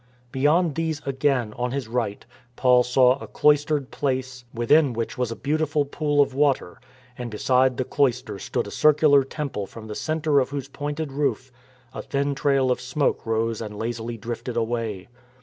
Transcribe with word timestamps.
Beyond 0.31 0.73
these 0.73 0.99
again, 1.05 1.53
on 1.57 1.73
his 1.73 1.87
right, 1.87 2.25
Paul 2.55 2.81
saw 2.81 3.19
a 3.19 3.27
cloistered 3.27 3.91
place 3.91 4.45
within 4.51 4.93
which 4.93 5.15
was 5.15 5.29
a 5.29 5.35
beautiful 5.35 5.85
pool 5.85 6.21
of 6.23 6.33
water; 6.33 6.81
and 7.19 7.29
beside 7.29 7.77
the 7.77 7.83
cloister 7.85 8.39
stood 8.39 8.65
a 8.65 8.71
circular 8.71 9.23
temple 9.23 9.67
from 9.67 9.85
the 9.85 9.93
centre 9.93 10.39
of 10.39 10.49
whose 10.49 10.67
pointed 10.69 11.11
roof 11.11 11.51
a 11.93 12.01
thin 12.01 12.33
trail 12.33 12.71
of 12.71 12.81
smoke 12.81 13.27
rose 13.27 13.61
and 13.61 13.77
lazily 13.77 14.17
drifted 14.17 14.57
away. 14.57 15.07